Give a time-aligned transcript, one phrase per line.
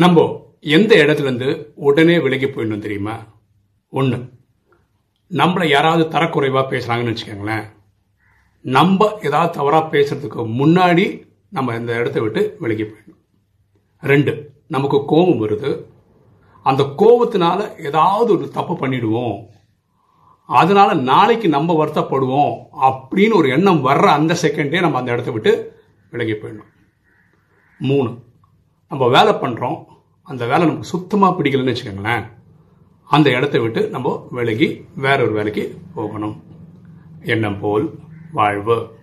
[0.00, 3.18] நம்ம எந்த இடத்துல இருந்து உடனே விலகி போயிடணும் தெரியுமா?
[3.90, 4.32] ஒன்று
[5.30, 7.64] நம்மளை யாராவது தரக்குறைவாக பேசுகிறாங்கன்னு வச்சுக்கோங்களேன்.
[8.60, 13.20] நம்ம ஏதாவது தவறாக பேசுறதுக்கு முன்னாடி நம்ம இந்த இடத்த விட்டு விலகி போயிடணும்.
[14.00, 15.84] ரெண்டு நமக்கு கோபம் வருது.
[16.62, 19.46] அந்த கோபத்தினால ஏதாவது ஒரு தப்பு பண்ணிடுவோம்.
[20.46, 26.32] அதனால நாளைக்கு நம்ம வருத்தப்படுவோம் அப்படின்னு ஒரு எண்ணம் வர்ற அந்த செகண்டே நம்ம அந்த இடத்த விட்டு விலகி
[26.32, 26.72] போயிடணும்.
[27.78, 28.28] மூணு
[28.90, 29.84] நம்ம வேலை பண்ணுறோம்
[30.22, 32.24] அந்த வேலை நமக்கு சுத்தமாக பிடிக்கலன்னு வச்சுக்கோங்களேன்
[33.04, 36.42] அந்த இடத்த விட்டு நம்ம விலகி வேற ஒரு வேலைக்கு போகணும்.
[37.22, 37.98] எண்ணம் போல்
[38.32, 38.98] வாழ்வு.